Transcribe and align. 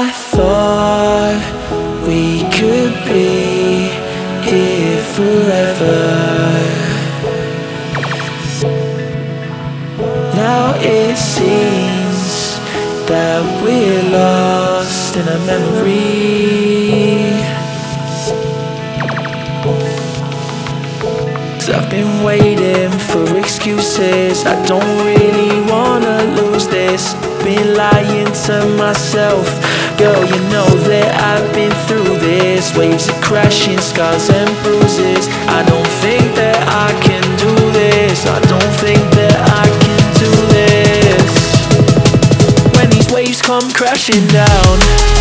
I 0.00 0.12
thought 0.12 1.42
we 2.06 2.42
could 2.56 2.94
be 3.10 3.90
here 4.48 5.02
forever. 5.16 5.98
Now 10.36 10.76
it 10.78 11.16
seems 11.16 12.60
that 13.08 13.42
we're 13.60 14.04
lost 14.12 15.16
in 15.16 15.26
a 15.26 15.38
memory. 15.50 15.98
Cause 21.58 21.70
I've 21.70 21.90
been 21.90 22.22
waiting 22.22 22.92
for 23.10 23.36
excuses. 23.36 24.46
I 24.46 24.64
don't 24.64 25.04
really 25.04 25.37
this. 26.88 27.14
Been 27.44 27.74
lying 27.74 28.30
to 28.46 28.56
myself. 28.76 29.46
Girl, 29.98 30.24
you 30.24 30.40
know 30.52 30.68
that 30.88 31.10
I've 31.30 31.48
been 31.54 31.72
through 31.86 32.18
this. 32.18 32.76
Waves 32.76 33.08
of 33.08 33.16
crashing, 33.20 33.78
scars 33.78 34.28
and 34.30 34.50
bruises. 34.62 35.28
I 35.48 35.62
don't 35.64 35.92
think 36.04 36.24
that 36.36 36.58
I 36.86 36.88
can 37.06 37.24
do 37.36 37.54
this. 37.72 38.26
I 38.26 38.40
don't 38.52 38.74
think 38.80 39.02
that 39.20 39.36
I 39.62 39.66
can 39.84 40.02
do 40.24 40.32
this. 40.56 41.30
When 42.76 42.88
these 42.90 43.10
waves 43.12 43.40
come 43.42 43.70
crashing 43.72 44.26
down, 44.28 45.17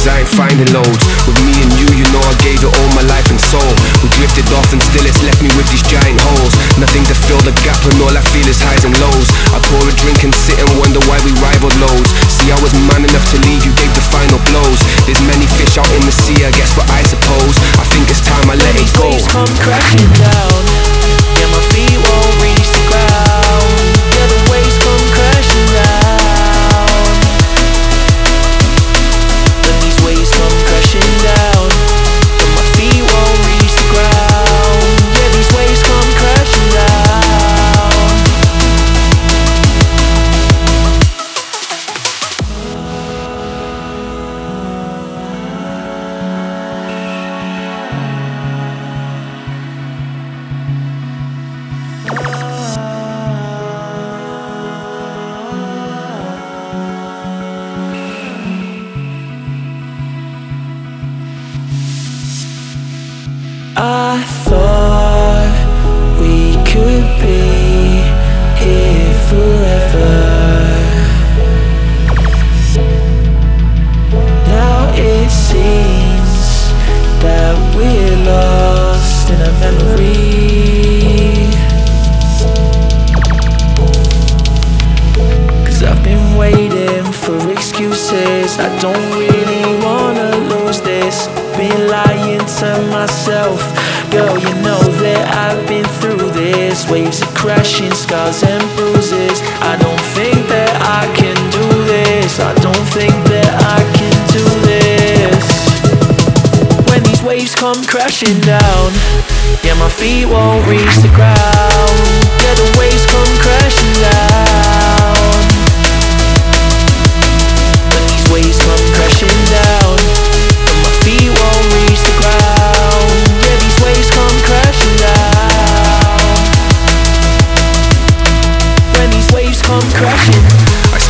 answers, 0.00 0.12
I 0.12 0.20
ain't 0.20 0.32
finding 0.32 0.70
loads. 0.72 1.04
With 1.28 1.36
me 1.44 1.52
and 1.60 1.72
you, 1.76 1.88
you 1.96 2.06
know 2.12 2.22
I 2.24 2.34
gave 2.40 2.60
it 2.60 2.72
all 2.72 2.90
my 2.96 3.04
life 3.08 3.28
and 3.28 3.40
soul. 3.40 3.72
We 4.02 4.08
drifted 4.16 4.48
off 4.56 4.72
and 4.72 4.80
still 4.80 5.04
it's 5.04 5.20
left 5.22 5.42
me 5.42 5.50
with 5.56 5.68
these 5.68 5.84
giant 5.84 6.20
holes. 6.20 6.54
Nothing 6.80 7.04
to 7.08 7.14
fill 7.28 7.40
the 7.44 7.52
gap, 7.60 7.80
and 7.84 8.00
all 8.00 8.14
I 8.14 8.22
feel 8.32 8.46
is 8.48 8.60
highs 8.60 8.84
and 8.84 8.96
lows. 8.96 9.28
I 9.52 9.60
pour 9.68 9.84
a 9.84 9.94
drink 10.00 10.24
and 10.24 10.34
sit 10.34 10.58
and 10.60 10.70
wonder 10.80 11.00
why 11.08 11.20
we 11.24 11.32
rival 11.40 11.72
loads 11.80 12.10
See, 12.30 12.48
I 12.48 12.58
was 12.62 12.72
man 12.88 13.04
I 63.76 64.22
thought 64.44 65.54
we 66.20 66.54
could 66.70 67.06
be 67.20 68.02
here 68.58 69.14
forever. 69.28 70.12
Now 74.46 74.92
it 74.94 75.30
seems 75.30 76.72
that 77.22 77.54
we're 77.76 78.16
lost 78.26 79.30
in 79.30 79.40
a 79.40 79.52
memory. 79.60 80.18
Cause 85.64 85.82
I've 85.84 86.02
been 86.02 86.36
waiting 86.36 87.04
for 87.12 87.50
excuses. 87.52 88.58
I 88.58 88.68
don't 88.80 89.10
really 89.16 89.84
wanna 89.84 90.39
Been 91.10 91.88
lying 91.88 92.38
to 92.38 92.70
myself. 92.94 93.58
Girl, 94.14 94.38
you 94.38 94.54
know 94.62 94.78
that 95.02 95.26
I've 95.34 95.66
been 95.66 95.84
through 95.98 96.30
this. 96.30 96.88
Waves 96.88 97.20
of 97.20 97.34
crashing, 97.34 97.90
scars 97.90 98.44
and 98.44 98.62
bruises. 98.78 99.42
I 99.58 99.74
don't 99.82 100.04
think 100.14 100.38
that 100.54 100.70
I 100.86 101.10
can 101.18 101.34
do 101.50 101.66
this. 101.90 102.38
I 102.38 102.54
don't 102.62 102.86
think 102.94 103.10
that 103.26 103.50
I 103.74 103.82
can 103.98 104.14
do 104.30 104.46
this. 104.70 105.42
When 106.86 107.02
these 107.02 107.22
waves 107.22 107.56
come 107.56 107.82
crashing 107.90 108.38
down, 108.46 108.94
yeah, 109.66 109.74
my 109.82 109.90
feet 109.90 110.30
won't 110.30 110.62
reach 110.70 110.94
the 111.02 111.10
ground. 111.18 111.98
Yeah, 112.38 112.54
the 112.54 112.70
waves 112.78 113.04
come 113.10 113.39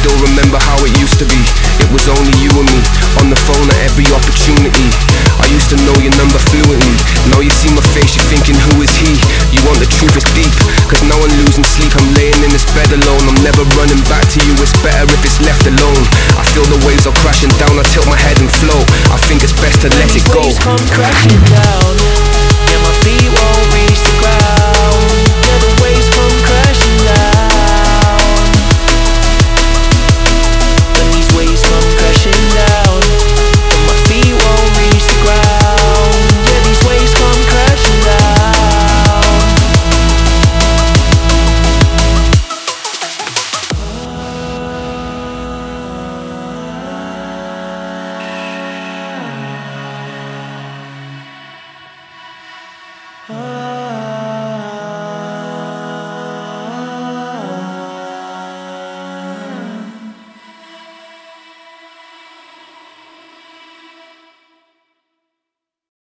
still 0.00 0.16
remember 0.24 0.56
how 0.56 0.80
it 0.80 0.96
used 0.96 1.20
to 1.20 1.28
be. 1.28 1.40
It 1.76 1.88
was 1.92 2.08
only 2.08 2.32
you 2.40 2.48
and 2.56 2.64
me 2.64 2.80
on 3.20 3.28
the 3.28 3.36
phone 3.44 3.68
at 3.68 3.76
every 3.84 4.08
opportunity. 4.08 4.88
I 5.36 5.44
used 5.52 5.68
to 5.72 5.78
know 5.84 5.92
your 6.00 6.16
number 6.16 6.40
fluently. 6.48 6.96
Now 7.28 7.44
you 7.44 7.52
see 7.52 7.68
my 7.76 7.84
face, 7.92 8.16
you're 8.16 8.24
thinking, 8.32 8.56
who 8.56 8.80
is 8.80 8.92
he? 8.96 9.12
You 9.52 9.60
want 9.68 9.76
the 9.76 9.88
truth, 9.92 10.16
it's 10.16 10.24
deep. 10.32 10.52
Cause 10.88 11.04
now 11.04 11.20
I'm 11.20 11.34
losing 11.44 11.68
sleep, 11.68 11.92
I'm 11.92 12.08
laying 12.16 12.40
in 12.40 12.48
this 12.48 12.64
bed 12.72 12.88
alone. 12.96 13.28
I'm 13.28 13.40
never 13.44 13.60
running 13.76 14.00
back 14.08 14.24
to 14.32 14.38
you, 14.40 14.56
it's 14.64 14.72
better 14.80 15.04
if 15.04 15.20
it's 15.20 15.36
left 15.44 15.68
alone. 15.68 16.04
I 16.40 16.48
feel 16.48 16.64
the 16.64 16.80
waves 16.88 17.04
are 17.04 17.16
crashing 17.20 17.52
down, 17.60 17.76
I 17.76 17.84
tilt 17.84 18.08
my 18.08 18.16
head 18.16 18.40
and 18.40 18.48
float. 18.48 18.88
I 19.12 19.20
think 19.28 19.44
it's 19.44 19.56
best 19.60 19.84
to 19.84 19.92
let 20.00 20.08
it 20.16 20.24
go. 20.32 20.48
come 20.64 20.80
crashing 20.96 21.44
down 21.52 22.19